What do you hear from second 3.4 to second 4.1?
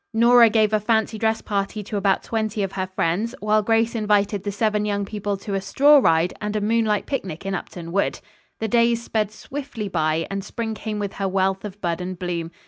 Grace